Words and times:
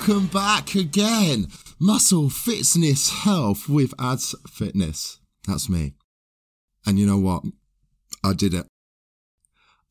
welcome 0.00 0.26
back 0.28 0.74
again. 0.74 1.46
Muscle 1.78 2.30
Fitness 2.30 3.10
Health 3.10 3.68
with 3.68 3.92
Ads 3.98 4.34
Fitness. 4.48 5.20
That's 5.46 5.68
me. 5.68 5.92
And 6.86 6.98
you 6.98 7.04
know 7.04 7.18
what? 7.18 7.42
I 8.24 8.32
did 8.32 8.54
it. 8.54 8.66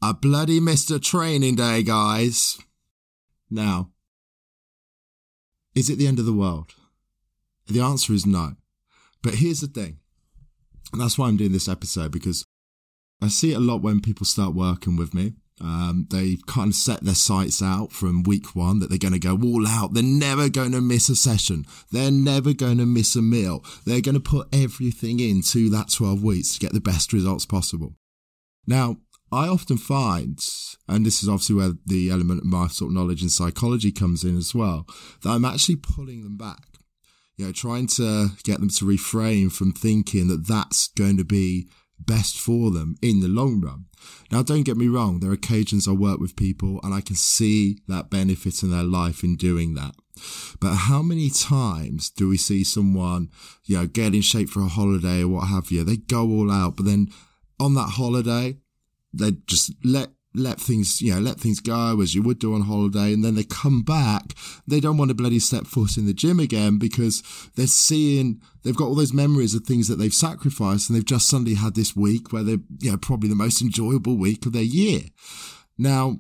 I 0.02 0.14
bloody 0.14 0.60
missed 0.60 0.90
a 0.90 1.00
training 1.00 1.58
day, 1.58 1.84
guys. 1.84 2.58
Now, 3.52 3.92
is 5.76 5.92
it 5.92 6.00
the 6.00 6.08
end 6.08 6.18
of 6.18 6.26
the 6.26 6.34
world? 6.34 6.74
The 7.68 7.82
answer 7.82 8.14
is 8.14 8.26
no. 8.26 8.56
But 9.22 9.36
here's 9.36 9.62
the 9.62 9.68
thing. 9.68 10.00
And 10.92 11.00
that's 11.00 11.20
why 11.20 11.28
I'm 11.28 11.38
doing 11.38 11.52
this 11.52 11.70
episode 11.70 12.12
because 12.12 12.44
I 13.22 13.28
see 13.28 13.52
it 13.52 13.58
a 13.58 13.60
lot 13.60 13.84
when 13.84 14.02
people 14.02 14.26
start 14.26 14.56
working 14.56 14.96
with 14.96 15.14
me 15.14 15.34
um, 15.62 16.08
they 16.10 16.38
kind 16.48 16.70
of 16.70 16.76
set 16.76 17.02
their 17.02 17.16
sights 17.16 17.62
out 17.62 17.92
from 17.92 18.24
week 18.24 18.56
one 18.56 18.80
that 18.80 18.90
they're 18.90 18.98
going 18.98 19.14
to 19.14 19.20
go 19.20 19.38
all 19.44 19.68
out. 19.68 19.94
They're 19.94 20.04
never 20.04 20.50
going 20.50 20.72
to 20.72 20.82
miss 20.82 21.10
a 21.10 21.16
session. 21.16 21.66
They're 21.92 22.12
never 22.12 22.54
going 22.54 22.78
to 22.78 22.86
miss 22.86 23.16
a 23.16 23.22
meal. 23.22 23.64
They're 23.86 24.02
going 24.02 24.16
to 24.16 24.22
put 24.22 24.48
everything 24.54 25.20
into 25.20 25.70
that 25.72 25.92
12 25.92 26.24
weeks 26.24 26.54
to 26.54 26.60
get 26.60 26.74
the 26.74 26.80
best 26.80 27.12
results 27.12 27.46
possible. 27.46 27.96
Now, 28.68 28.98
I 29.32 29.48
often 29.48 29.78
find, 29.78 30.40
and 30.88 31.06
this 31.06 31.22
is 31.22 31.30
obviously 31.30 31.56
where 31.56 31.74
the 31.86 32.10
element 32.10 32.42
of 32.42 32.46
my 32.46 32.68
sort 32.68 32.92
of 32.92 32.96
knowledge 32.96 33.22
in 33.22 33.30
psychology 33.30 33.92
comes 33.92 34.24
in 34.24 34.38
as 34.38 34.56
well, 34.56 34.88
that 35.24 35.30
I'm 35.30 35.46
actually 35.46 35.76
pulling 35.76 36.24
them 36.24 36.38
back. 36.38 36.64
You 37.36 37.46
know, 37.46 37.52
trying 37.52 37.88
to 37.88 38.30
get 38.44 38.60
them 38.60 38.70
to 38.70 38.86
refrain 38.86 39.50
from 39.50 39.72
thinking 39.72 40.28
that 40.28 40.48
that's 40.48 40.90
going 40.90 41.16
to 41.18 41.24
be 41.24 41.70
best 42.00 42.40
for 42.40 42.72
them 42.72 42.96
in 43.02 43.20
the 43.20 43.28
long 43.28 43.62
run. 43.62 43.86
Now, 44.32 44.44
don't 44.44 44.64
get 44.64 44.78
me 44.78 44.88
wrong, 44.88 45.20
there 45.20 45.32
are 45.32 45.34
occasions 45.34 45.88
I 45.88 45.92
work 45.92 46.20
with 46.20 46.36
people 46.36 46.80
and 46.84 46.94
I 46.94 47.02
can 47.02 47.16
see 47.16 47.80
that 47.88 48.10
benefit 48.10 48.64
in 48.64 48.72
their 48.72 48.84
life 48.84 49.24
in 49.24 49.36
doing 49.36 49.76
that. 49.76 49.96
But 50.60 50.76
how 50.76 51.02
many 51.02 51.30
times 51.30 52.10
do 52.10 52.28
we 52.28 52.38
see 52.38 52.64
someone, 52.64 53.30
you 53.66 53.78
know, 53.78 53.88
get 53.88 54.14
in 54.14 54.22
shape 54.22 54.50
for 54.50 54.62
a 54.62 54.68
holiday 54.68 55.24
or 55.24 55.28
what 55.30 55.48
have 55.48 55.72
you? 55.72 55.84
They 55.84 55.98
go 55.98 56.30
all 56.30 56.52
out, 56.52 56.76
but 56.76 56.86
then 56.86 57.10
on 57.60 57.76
that 57.76 57.92
holiday, 57.92 58.58
they 59.14 59.32
just 59.48 59.74
let 59.84 60.10
let 60.36 60.60
things, 60.60 61.02
you 61.02 61.14
know, 61.14 61.20
let 61.20 61.40
things 61.40 61.60
go 61.60 62.02
as 62.02 62.14
you 62.14 62.22
would 62.22 62.40
do 62.40 62.54
on 62.54 62.62
holiday. 62.62 63.14
And 63.14 63.24
then 63.24 63.36
they 63.36 63.44
come 63.44 63.82
back. 63.82 64.36
They 64.68 64.80
don't 64.80 64.98
want 64.98 65.10
to 65.10 65.16
bloody 65.16 65.40
step 65.40 65.66
foot 65.66 65.98
in 65.98 66.06
the 66.06 66.14
gym 66.14 66.40
again 66.40 66.78
because 66.78 67.24
they're 67.56 67.68
seeing, 67.68 68.42
they've 68.64 68.76
got 68.76 68.86
all 68.86 68.96
those 68.96 69.14
memories 69.14 69.56
of 69.56 69.64
things 69.64 69.88
that 69.88 69.96
they've 69.96 70.14
sacrificed 70.14 70.90
and 70.90 70.96
they've 70.96 71.06
just 71.06 71.28
suddenly 71.28 71.56
had 71.56 71.76
this 71.76 71.96
week 71.96 72.32
where 72.32 72.44
they're, 72.44 72.60
you 72.80 72.92
know, 72.92 72.98
probably 72.98 73.30
the 73.30 73.36
most 73.36 73.62
enjoyable 73.62 74.18
week 74.18 74.46
of 74.46 74.54
their 74.54 74.62
year. 74.62 75.02
Now, 75.78 76.20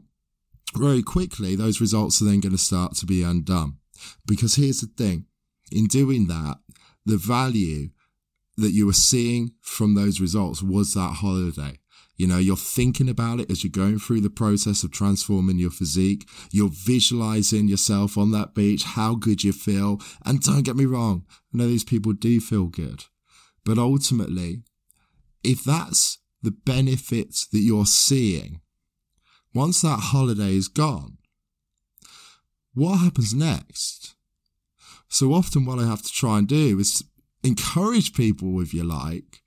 very 0.75 1.03
quickly, 1.03 1.55
those 1.55 1.81
results 1.81 2.21
are 2.21 2.25
then 2.25 2.39
going 2.39 2.51
to 2.51 2.57
start 2.57 2.95
to 2.95 3.05
be 3.05 3.23
undone 3.23 3.77
because 4.25 4.55
here's 4.55 4.81
the 4.81 4.87
thing. 4.87 5.25
In 5.71 5.85
doing 5.85 6.27
that, 6.27 6.57
the 7.05 7.17
value 7.17 7.89
that 8.57 8.71
you 8.71 8.85
were 8.85 8.93
seeing 8.93 9.51
from 9.61 9.95
those 9.95 10.19
results 10.19 10.61
was 10.61 10.93
that 10.93 11.17
holiday. 11.17 11.78
You 12.19 12.27
know, 12.27 12.37
you're 12.37 12.57
thinking 12.57 13.07
about 13.07 13.39
it 13.39 13.49
as 13.49 13.63
you're 13.63 13.71
going 13.71 13.97
through 13.97 14.19
the 14.19 14.29
process 14.29 14.83
of 14.83 14.91
transforming 14.91 15.57
your 15.57 15.71
physique. 15.71 16.27
You're 16.51 16.69
visualizing 16.69 17.69
yourself 17.69 18.17
on 18.17 18.31
that 18.31 18.53
beach, 18.53 18.83
how 18.83 19.15
good 19.15 19.45
you 19.45 19.53
feel. 19.53 20.01
And 20.25 20.41
don't 20.41 20.63
get 20.63 20.75
me 20.75 20.83
wrong, 20.83 21.25
I 21.53 21.57
know 21.57 21.67
these 21.67 21.85
people 21.85 22.11
do 22.11 22.41
feel 22.41 22.65
good. 22.65 23.05
But 23.63 23.77
ultimately, 23.77 24.63
if 25.45 25.63
that's 25.63 26.17
the 26.41 26.51
benefits 26.51 27.47
that 27.47 27.59
you're 27.59 27.85
seeing, 27.85 28.59
once 29.53 29.81
that 29.81 29.99
holiday 30.11 30.55
is 30.55 30.67
gone, 30.67 31.19
what 32.73 32.97
happens 32.97 33.33
next? 33.33 34.15
So 35.07 35.31
often 35.33 35.63
what 35.63 35.79
I 35.79 35.85
have 35.85 36.01
to 36.01 36.11
try 36.11 36.39
and 36.39 36.49
do 36.49 36.79
is 36.79 37.01
encourage 37.43 38.13
people, 38.13 38.59
if 38.59 38.73
you 38.73 38.83
like, 38.83 39.41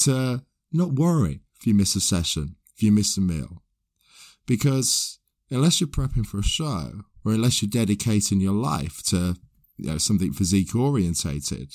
to 0.00 0.42
not 0.70 0.92
worry 0.92 1.40
if 1.64 1.68
you 1.68 1.74
miss 1.74 1.96
a 1.96 2.00
session, 2.00 2.56
if 2.76 2.82
you 2.82 2.92
miss 2.92 3.16
a 3.16 3.22
meal. 3.22 3.62
Because 4.46 5.18
unless 5.50 5.80
you're 5.80 5.88
prepping 5.88 6.26
for 6.26 6.38
a 6.38 6.42
show, 6.42 7.00
or 7.24 7.32
unless 7.32 7.62
you're 7.62 7.70
dedicating 7.70 8.38
your 8.38 8.52
life 8.52 9.02
to 9.04 9.36
you 9.78 9.90
know, 9.90 9.96
something 9.96 10.34
physique 10.34 10.74
orientated, 10.74 11.72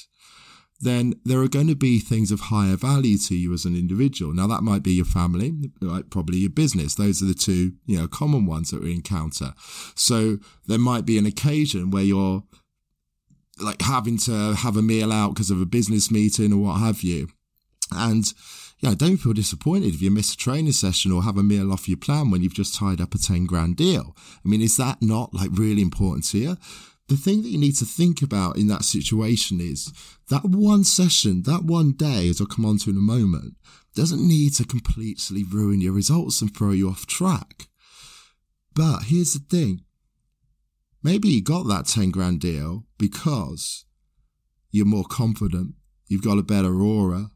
then 0.80 1.16
there 1.26 1.42
are 1.42 1.48
going 1.48 1.66
to 1.66 1.76
be 1.76 1.98
things 1.98 2.32
of 2.32 2.40
higher 2.40 2.76
value 2.76 3.18
to 3.18 3.36
you 3.36 3.52
as 3.52 3.66
an 3.66 3.76
individual. 3.76 4.32
Now 4.32 4.46
that 4.46 4.62
might 4.62 4.84
be 4.84 4.92
your 4.92 5.06
family, 5.06 5.56
like 5.82 6.12
probably 6.12 6.38
your 6.38 6.52
business. 6.52 6.94
Those 6.94 7.24
are 7.24 7.26
the 7.26 7.34
two, 7.34 7.72
you 7.88 7.98
know, 7.98 8.08
common 8.08 8.46
ones 8.46 8.70
that 8.70 8.84
we 8.84 8.94
encounter. 8.94 9.56
So 9.96 10.38
there 10.68 10.78
might 10.78 11.08
be 11.08 11.18
an 11.18 11.26
occasion 11.26 11.90
where 11.90 12.04
you're 12.04 12.44
like 13.60 13.82
having 13.82 14.20
to 14.20 14.54
have 14.54 14.78
a 14.78 14.84
meal 14.84 15.12
out 15.12 15.34
because 15.34 15.50
of 15.50 15.60
a 15.60 15.66
business 15.66 16.12
meeting 16.12 16.54
or 16.54 16.58
what 16.58 16.80
have 16.80 17.02
you. 17.02 17.30
And 17.92 18.32
yeah, 18.80 18.94
don't 18.96 19.18
feel 19.18 19.34
disappointed 19.34 19.94
if 19.94 20.02
you 20.02 20.10
miss 20.10 20.34
a 20.34 20.38
training 20.38 20.72
session 20.72 21.12
or 21.12 21.24
have 21.24 21.38
a 21.38 21.44
meal 21.44 21.72
off 21.74 21.90
your 21.90 21.98
plan 21.98 22.32
when 22.32 22.42
you've 22.42 22.54
just 22.54 22.76
tied 22.76 23.02
up 23.02 23.14
a 23.14 23.18
10 23.18 23.46
grand 23.46 23.76
deal. 23.76 24.16
I 24.18 24.48
mean, 24.48 24.62
is 24.62 24.78
that 24.78 25.02
not 25.02 25.34
like 25.34 25.50
really 25.54 25.82
important 25.82 26.26
to 26.28 26.38
you? 26.38 26.58
The 27.10 27.18
thing 27.18 27.42
that 27.42 27.50
you 27.50 27.58
need 27.58 27.76
to 27.78 27.86
think 27.86 28.22
about 28.22 28.58
in 28.58 28.68
that 28.68 28.86
situation 28.86 29.60
is 29.60 29.92
that 30.30 30.46
one 30.46 30.84
session, 30.84 31.42
that 31.44 31.64
one 31.64 31.94
day, 31.94 32.30
as 32.30 32.40
I'll 32.40 32.48
come 32.48 32.66
on 32.66 32.78
to 32.80 32.92
in 32.92 32.98
a 32.98 33.02
moment, 33.02 33.56
doesn't 33.96 34.26
need 34.26 34.54
to 34.56 34.64
completely 34.64 35.44
ruin 35.44 35.82
your 35.82 35.94
results 35.94 36.42
and 36.42 36.56
throw 36.56 36.72
you 36.72 36.88
off 36.88 37.08
track. 37.08 37.68
But 38.76 39.04
here's 39.08 39.34
the 39.34 39.40
thing. 39.40 39.82
Maybe 41.02 41.30
you 41.30 41.44
got 41.44 41.68
that 41.68 41.88
10 41.88 42.12
grand 42.12 42.40
deal 42.40 42.86
because 42.98 43.86
you're 44.70 44.86
more 44.86 45.06
confident, 45.10 45.74
you've 46.08 46.24
got 46.24 46.38
a 46.38 46.44
better 46.44 46.80
aura, 46.80 47.32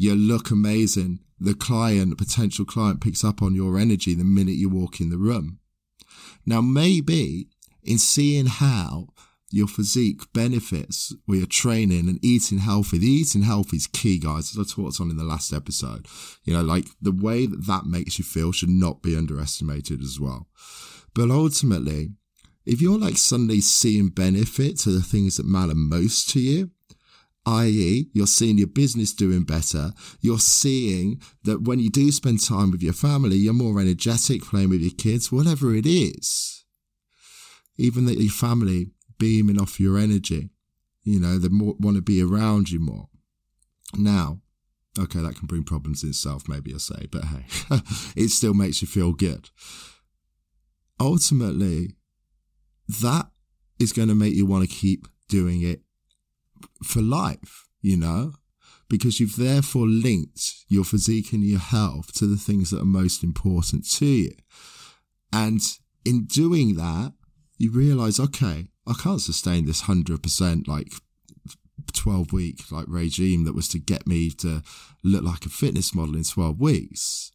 you 0.00 0.14
look 0.14 0.50
amazing. 0.50 1.20
The 1.38 1.52
client, 1.52 2.16
potential 2.16 2.64
client 2.64 3.02
picks 3.02 3.22
up 3.22 3.42
on 3.42 3.54
your 3.54 3.78
energy 3.78 4.14
the 4.14 4.24
minute 4.24 4.54
you 4.54 4.70
walk 4.70 4.98
in 4.98 5.10
the 5.10 5.18
room. 5.18 5.58
Now, 6.46 6.62
maybe 6.62 7.48
in 7.82 7.98
seeing 7.98 8.46
how 8.46 9.08
your 9.50 9.66
physique 9.66 10.22
benefits 10.32 11.14
with 11.26 11.40
your 11.40 11.46
training 11.46 12.08
and 12.08 12.18
eating 12.24 12.60
healthy. 12.60 12.96
The 12.96 13.08
eating 13.08 13.42
healthy 13.42 13.76
is 13.76 13.86
key, 13.88 14.18
guys, 14.18 14.56
as 14.56 14.58
I 14.58 14.74
talked 14.74 15.02
on 15.02 15.10
in 15.10 15.18
the 15.18 15.24
last 15.24 15.52
episode. 15.52 16.06
You 16.44 16.54
know, 16.54 16.62
like 16.62 16.86
the 17.02 17.12
way 17.12 17.44
that 17.44 17.66
that 17.66 17.84
makes 17.84 18.18
you 18.18 18.24
feel 18.24 18.52
should 18.52 18.70
not 18.70 19.02
be 19.02 19.14
underestimated 19.14 20.00
as 20.00 20.18
well. 20.18 20.46
But 21.14 21.30
ultimately, 21.30 22.12
if 22.64 22.80
you're 22.80 22.98
like 22.98 23.18
suddenly 23.18 23.60
seeing 23.60 24.08
benefit 24.08 24.78
to 24.78 24.92
the 24.92 25.02
things 25.02 25.36
that 25.36 25.44
matter 25.44 25.74
most 25.74 26.30
to 26.30 26.40
you, 26.40 26.70
i.e., 27.46 28.08
you're 28.12 28.26
seeing 28.26 28.58
your 28.58 28.66
business 28.66 29.12
doing 29.12 29.44
better. 29.44 29.92
You're 30.20 30.38
seeing 30.38 31.20
that 31.44 31.62
when 31.62 31.78
you 31.78 31.90
do 31.90 32.10
spend 32.12 32.44
time 32.44 32.70
with 32.70 32.82
your 32.82 32.92
family, 32.92 33.36
you're 33.36 33.54
more 33.54 33.80
energetic 33.80 34.42
playing 34.42 34.70
with 34.70 34.80
your 34.80 34.94
kids, 34.96 35.32
whatever 35.32 35.74
it 35.74 35.86
is. 35.86 36.64
Even 37.76 38.04
that 38.06 38.18
your 38.18 38.32
family 38.32 38.90
beaming 39.18 39.60
off 39.60 39.80
your 39.80 39.98
energy, 39.98 40.50
you 41.02 41.18
know, 41.18 41.38
they 41.38 41.48
want 41.50 41.96
to 41.96 42.02
be 42.02 42.22
around 42.22 42.70
you 42.70 42.78
more. 42.78 43.08
Now, 43.96 44.40
okay, 44.98 45.20
that 45.20 45.36
can 45.36 45.46
bring 45.46 45.64
problems 45.64 46.02
in 46.02 46.10
itself, 46.10 46.44
maybe 46.46 46.74
I 46.74 46.78
say, 46.78 47.06
but 47.10 47.24
hey, 47.24 47.44
it 48.16 48.28
still 48.28 48.54
makes 48.54 48.82
you 48.82 48.88
feel 48.88 49.12
good. 49.12 49.48
Ultimately, 51.00 51.96
that 53.00 53.30
is 53.78 53.92
going 53.92 54.08
to 54.08 54.14
make 54.14 54.34
you 54.34 54.44
want 54.44 54.68
to 54.68 54.74
keep 54.74 55.06
doing 55.28 55.62
it 55.62 55.80
for 56.82 57.02
life, 57.02 57.68
you 57.80 57.96
know, 57.96 58.34
because 58.88 59.20
you've 59.20 59.36
therefore 59.36 59.86
linked 59.86 60.54
your 60.68 60.84
physique 60.84 61.32
and 61.32 61.44
your 61.44 61.60
health 61.60 62.12
to 62.14 62.26
the 62.26 62.36
things 62.36 62.70
that 62.70 62.80
are 62.80 62.86
most 62.86 63.22
important 63.22 63.88
to 63.92 64.06
you. 64.06 64.32
And 65.32 65.60
in 66.04 66.24
doing 66.24 66.74
that, 66.74 67.12
you 67.58 67.70
realize, 67.70 68.18
okay, 68.18 68.68
I 68.86 68.94
can't 68.94 69.20
sustain 69.20 69.66
this 69.66 69.82
100% 69.82 70.66
like 70.66 70.92
12 71.92 72.32
week 72.32 72.70
like 72.70 72.86
regime 72.88 73.44
that 73.44 73.54
was 73.54 73.68
to 73.68 73.78
get 73.78 74.06
me 74.06 74.30
to 74.30 74.62
look 75.04 75.22
like 75.22 75.46
a 75.46 75.50
fitness 75.50 75.94
model 75.94 76.16
in 76.16 76.24
12 76.24 76.60
weeks, 76.60 77.30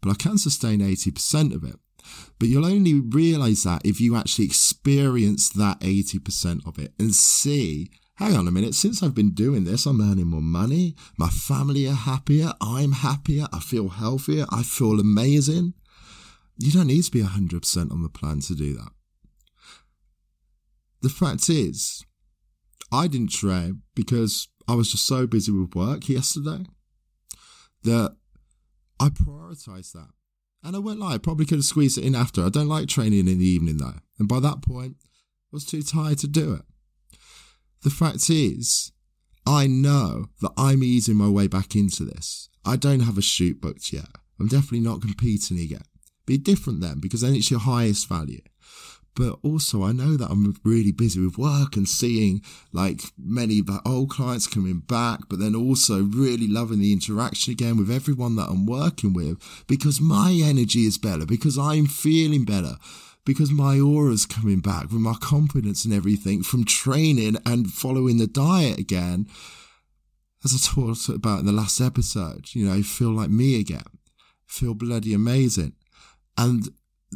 but 0.00 0.10
I 0.10 0.14
can 0.14 0.38
sustain 0.38 0.80
80% 0.80 1.54
of 1.54 1.64
it. 1.64 1.76
But 2.38 2.48
you'll 2.48 2.66
only 2.66 3.00
realize 3.00 3.64
that 3.64 3.82
if 3.84 4.00
you 4.00 4.16
actually 4.16 4.44
experience 4.44 5.48
that 5.50 5.80
80% 5.80 6.66
of 6.66 6.78
it 6.78 6.92
and 6.98 7.14
see 7.14 7.90
hang 8.16 8.36
on 8.36 8.48
a 8.48 8.50
minute, 8.50 8.74
since 8.74 9.02
I've 9.02 9.14
been 9.14 9.32
doing 9.32 9.64
this, 9.64 9.86
I'm 9.86 10.00
earning 10.00 10.28
more 10.28 10.40
money, 10.40 10.94
my 11.18 11.28
family 11.28 11.86
are 11.86 11.94
happier, 11.94 12.52
I'm 12.60 12.92
happier, 12.92 13.46
I 13.52 13.60
feel 13.60 13.88
healthier, 13.88 14.46
I 14.50 14.62
feel 14.62 14.98
amazing. 14.98 15.74
You 16.58 16.72
don't 16.72 16.86
need 16.86 17.04
to 17.04 17.10
be 17.10 17.22
100% 17.22 17.92
on 17.92 18.02
the 18.02 18.08
plan 18.08 18.40
to 18.40 18.54
do 18.54 18.74
that. 18.74 18.90
The 21.02 21.10
fact 21.10 21.50
is, 21.50 22.04
I 22.90 23.06
didn't 23.06 23.32
train 23.32 23.82
because 23.94 24.48
I 24.66 24.74
was 24.74 24.90
just 24.90 25.06
so 25.06 25.26
busy 25.26 25.52
with 25.52 25.74
work 25.74 26.08
yesterday 26.08 26.64
that 27.82 28.16
I 28.98 29.10
prioritized 29.10 29.92
that. 29.92 30.08
And 30.64 30.74
I 30.74 30.78
won't 30.78 30.98
lie, 30.98 31.14
I 31.14 31.18
probably 31.18 31.44
could 31.44 31.58
have 31.58 31.64
squeezed 31.64 31.98
it 31.98 32.04
in 32.04 32.14
after. 32.14 32.44
I 32.44 32.48
don't 32.48 32.66
like 32.66 32.88
training 32.88 33.28
in 33.28 33.38
the 33.38 33.46
evening 33.46 33.76
though. 33.76 34.00
And 34.18 34.26
by 34.26 34.40
that 34.40 34.62
point, 34.62 34.96
I 35.02 35.52
was 35.52 35.66
too 35.66 35.82
tired 35.82 36.18
to 36.18 36.26
do 36.26 36.54
it. 36.54 36.62
The 37.86 37.90
fact 37.90 38.30
is, 38.30 38.90
I 39.46 39.68
know 39.68 40.30
that 40.40 40.50
I'm 40.58 40.82
easing 40.82 41.14
my 41.14 41.28
way 41.28 41.46
back 41.46 41.76
into 41.76 42.04
this. 42.04 42.48
I 42.64 42.74
don't 42.74 42.98
have 42.98 43.16
a 43.16 43.22
shoot 43.22 43.60
booked 43.60 43.92
yet. 43.92 44.08
I'm 44.40 44.48
definitely 44.48 44.80
not 44.80 45.02
competing 45.02 45.60
again. 45.60 45.84
Be 46.26 46.36
different 46.36 46.80
then 46.80 46.98
because 46.98 47.20
then 47.20 47.36
it's 47.36 47.48
your 47.48 47.60
highest 47.60 48.08
value. 48.08 48.42
But 49.14 49.38
also, 49.44 49.84
I 49.84 49.92
know 49.92 50.16
that 50.16 50.32
I'm 50.32 50.56
really 50.64 50.90
busy 50.90 51.24
with 51.24 51.38
work 51.38 51.76
and 51.76 51.88
seeing 51.88 52.42
like 52.72 53.02
many 53.16 53.60
of 53.60 53.70
old 53.86 54.10
clients 54.10 54.48
coming 54.48 54.80
back, 54.80 55.20
but 55.28 55.38
then 55.38 55.54
also 55.54 56.02
really 56.02 56.48
loving 56.48 56.80
the 56.80 56.92
interaction 56.92 57.52
again 57.52 57.76
with 57.76 57.88
everyone 57.88 58.34
that 58.34 58.48
I'm 58.48 58.66
working 58.66 59.12
with 59.12 59.38
because 59.68 60.00
my 60.00 60.32
energy 60.44 60.86
is 60.86 60.98
better, 60.98 61.24
because 61.24 61.56
I'm 61.56 61.86
feeling 61.86 62.44
better, 62.44 62.78
because 63.26 63.50
my 63.50 63.78
aura's 63.78 64.24
coming 64.24 64.60
back 64.60 64.84
with 64.84 64.92
my 64.92 65.14
confidence 65.20 65.84
and 65.84 65.92
everything 65.92 66.42
from 66.42 66.64
training 66.64 67.36
and 67.44 67.70
following 67.70 68.16
the 68.16 68.26
diet 68.26 68.78
again. 68.78 69.26
As 70.44 70.54
I 70.54 70.74
talked 70.74 71.08
about 71.08 71.40
in 71.40 71.46
the 71.46 71.52
last 71.52 71.80
episode, 71.80 72.54
you 72.54 72.64
know, 72.64 72.80
feel 72.82 73.10
like 73.10 73.28
me 73.28 73.58
again, 73.58 73.82
feel 74.46 74.74
bloody 74.74 75.12
amazing. 75.12 75.72
And 76.38 76.68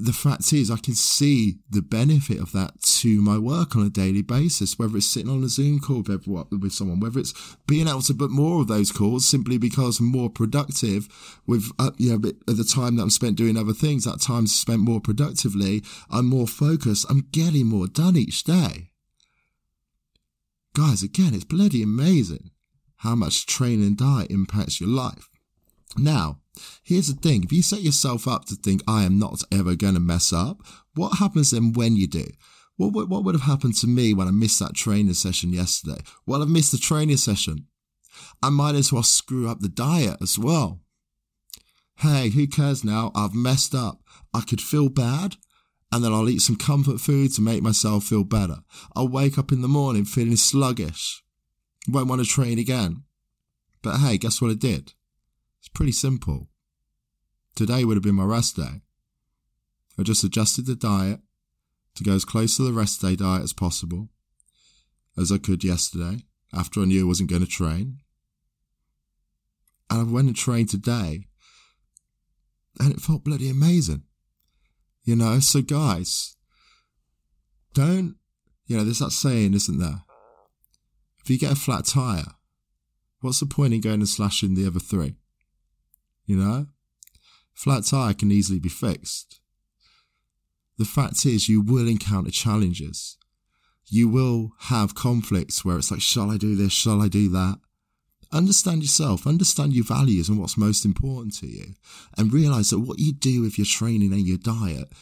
the 0.04 0.12
fact 0.12 0.52
is, 0.52 0.70
I 0.70 0.76
can 0.76 0.94
see 0.94 1.58
the 1.68 1.82
benefit 1.82 2.38
of 2.38 2.52
that 2.52 2.80
to 2.82 3.20
my 3.20 3.38
work 3.38 3.76
on 3.76 3.84
a 3.84 3.90
daily 3.90 4.22
basis, 4.22 4.78
whether 4.78 4.96
it's 4.96 5.06
sitting 5.06 5.30
on 5.30 5.44
a 5.44 5.48
Zoom 5.48 5.78
call 5.80 6.02
with, 6.02 6.72
someone, 6.72 7.00
whether 7.00 7.20
it's 7.20 7.56
being 7.66 7.86
able 7.86 8.02
to 8.02 8.14
book 8.14 8.30
more 8.30 8.62
of 8.62 8.68
those 8.68 8.90
calls 8.90 9.28
simply 9.28 9.58
because 9.58 10.00
I'm 10.00 10.06
more 10.06 10.30
productive 10.30 11.08
with, 11.46 11.70
uh, 11.78 11.90
you 11.98 12.10
know, 12.10 12.18
the 12.18 12.64
time 12.64 12.96
that 12.96 13.02
I'm 13.02 13.10
spent 13.10 13.36
doing 13.36 13.56
other 13.56 13.72
things, 13.72 14.04
that 14.04 14.20
time's 14.20 14.54
spent 14.54 14.80
more 14.80 15.00
productively. 15.00 15.82
I'm 16.10 16.26
more 16.26 16.46
focused. 16.46 17.06
I'm 17.08 17.28
getting 17.32 17.66
more 17.66 17.86
done 17.86 18.16
each 18.16 18.44
day. 18.44 18.90
Guys, 20.74 21.02
again, 21.02 21.34
it's 21.34 21.44
bloody 21.44 21.82
amazing 21.82 22.50
how 22.96 23.14
much 23.14 23.46
training 23.46 23.86
and 23.86 23.96
diet 23.96 24.30
impacts 24.30 24.80
your 24.80 24.90
life. 24.90 25.28
Now, 25.96 26.39
Here's 26.82 27.08
the 27.08 27.20
thing 27.20 27.44
if 27.44 27.52
you 27.52 27.62
set 27.62 27.82
yourself 27.82 28.26
up 28.28 28.44
to 28.46 28.54
think, 28.54 28.82
I 28.86 29.04
am 29.04 29.18
not 29.18 29.42
ever 29.52 29.76
going 29.76 29.94
to 29.94 30.00
mess 30.00 30.32
up, 30.32 30.62
what 30.94 31.18
happens 31.18 31.50
then 31.50 31.72
when 31.72 31.96
you 31.96 32.06
do? 32.06 32.26
What, 32.76 32.92
what, 32.92 33.08
what 33.08 33.24
would 33.24 33.34
have 33.34 33.42
happened 33.42 33.76
to 33.76 33.86
me 33.86 34.14
when 34.14 34.28
I 34.28 34.32
missed 34.32 34.58
that 34.60 34.74
training 34.74 35.14
session 35.14 35.52
yesterday? 35.52 36.00
Well, 36.26 36.42
I've 36.42 36.48
missed 36.48 36.72
the 36.72 36.78
training 36.78 37.18
session. 37.18 37.66
I 38.42 38.50
might 38.50 38.74
as 38.74 38.92
well 38.92 39.02
screw 39.02 39.48
up 39.48 39.60
the 39.60 39.68
diet 39.68 40.16
as 40.22 40.38
well. 40.38 40.80
Hey, 41.98 42.30
who 42.30 42.46
cares 42.46 42.82
now? 42.82 43.12
I've 43.14 43.34
messed 43.34 43.74
up. 43.74 44.00
I 44.32 44.40
could 44.40 44.60
feel 44.60 44.88
bad 44.88 45.36
and 45.92 46.04
then 46.04 46.12
I'll 46.12 46.28
eat 46.28 46.40
some 46.40 46.56
comfort 46.56 47.00
food 47.00 47.32
to 47.34 47.42
make 47.42 47.62
myself 47.62 48.04
feel 48.04 48.24
better. 48.24 48.58
I'll 48.94 49.08
wake 49.08 49.38
up 49.38 49.50
in 49.50 49.60
the 49.60 49.68
morning 49.68 50.04
feeling 50.04 50.36
sluggish. 50.36 51.22
Won't 51.88 52.08
want 52.08 52.22
to 52.22 52.28
train 52.28 52.58
again. 52.58 53.04
But 53.82 53.98
hey, 53.98 54.18
guess 54.18 54.40
what 54.40 54.50
I 54.50 54.54
did? 54.54 54.92
It's 55.58 55.68
pretty 55.68 55.92
simple. 55.92 56.48
Today 57.60 57.84
would 57.84 57.98
have 57.98 58.02
been 58.02 58.14
my 58.14 58.24
rest 58.24 58.56
day. 58.56 58.80
I 59.98 60.02
just 60.02 60.24
adjusted 60.24 60.64
the 60.64 60.74
diet 60.74 61.20
to 61.94 62.02
go 62.02 62.14
as 62.14 62.24
close 62.24 62.56
to 62.56 62.62
the 62.62 62.72
rest 62.72 63.02
day 63.02 63.16
diet 63.16 63.42
as 63.42 63.52
possible 63.52 64.08
as 65.18 65.30
I 65.30 65.36
could 65.36 65.62
yesterday 65.62 66.24
after 66.54 66.80
I 66.80 66.86
knew 66.86 67.04
I 67.04 67.06
wasn't 67.06 67.28
going 67.28 67.44
to 67.44 67.46
train. 67.46 67.98
And 69.90 70.00
I 70.00 70.10
went 70.10 70.28
and 70.28 70.34
trained 70.34 70.70
today 70.70 71.26
and 72.78 72.94
it 72.94 73.02
felt 73.02 73.24
bloody 73.24 73.50
amazing. 73.50 74.04
You 75.04 75.16
know, 75.16 75.38
so 75.40 75.60
guys, 75.60 76.36
don't, 77.74 78.16
you 78.68 78.78
know, 78.78 78.84
there's 78.84 79.00
that 79.00 79.10
saying, 79.10 79.52
isn't 79.52 79.78
there? 79.78 80.00
If 81.22 81.28
you 81.28 81.38
get 81.38 81.52
a 81.52 81.56
flat 81.56 81.84
tire, 81.84 82.36
what's 83.20 83.40
the 83.40 83.44
point 83.44 83.74
in 83.74 83.82
going 83.82 83.96
and 83.96 84.08
slashing 84.08 84.54
the 84.54 84.66
other 84.66 84.80
three? 84.80 85.16
You 86.24 86.36
know? 86.36 86.66
Flat 87.54 87.84
tire 87.84 88.14
can 88.14 88.32
easily 88.32 88.58
be 88.58 88.68
fixed. 88.68 89.40
The 90.78 90.84
fact 90.84 91.26
is, 91.26 91.48
you 91.48 91.60
will 91.60 91.86
encounter 91.86 92.30
challenges. 92.30 93.18
You 93.86 94.08
will 94.08 94.52
have 94.60 94.94
conflicts 94.94 95.64
where 95.64 95.76
it's 95.76 95.90
like, 95.90 96.00
shall 96.00 96.30
I 96.30 96.36
do 96.36 96.54
this? 96.54 96.72
Shall 96.72 97.02
I 97.02 97.08
do 97.08 97.28
that? 97.30 97.58
Understand 98.32 98.82
yourself, 98.82 99.26
understand 99.26 99.72
your 99.72 99.84
values 99.84 100.28
and 100.28 100.38
what's 100.38 100.56
most 100.56 100.84
important 100.84 101.34
to 101.38 101.48
you, 101.48 101.74
and 102.16 102.32
realize 102.32 102.70
that 102.70 102.78
what 102.78 103.00
you 103.00 103.12
do 103.12 103.42
with 103.42 103.58
your 103.58 103.66
training 103.66 104.12
and 104.12 104.26
your 104.26 104.38
diet 104.38 104.92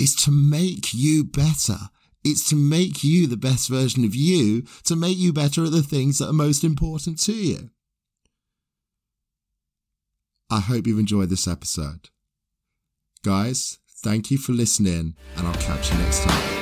is 0.00 0.14
to 0.14 0.30
make 0.30 0.94
you 0.94 1.22
better. 1.24 1.90
It's 2.24 2.48
to 2.48 2.56
make 2.56 3.04
you 3.04 3.26
the 3.26 3.36
best 3.36 3.68
version 3.68 4.04
of 4.04 4.14
you, 4.14 4.62
to 4.84 4.96
make 4.96 5.18
you 5.18 5.32
better 5.32 5.64
at 5.64 5.72
the 5.72 5.82
things 5.82 6.18
that 6.18 6.30
are 6.30 6.32
most 6.32 6.64
important 6.64 7.20
to 7.20 7.32
you. 7.32 7.70
I 10.50 10.60
hope 10.60 10.86
you've 10.86 10.98
enjoyed 10.98 11.28
this 11.28 11.46
episode. 11.46 12.08
Guys, 13.22 13.78
thank 14.02 14.30
you 14.30 14.38
for 14.38 14.52
listening, 14.52 15.14
and 15.36 15.46
I'll 15.46 15.54
catch 15.54 15.92
you 15.92 15.98
next 15.98 16.22
time. 16.22 16.57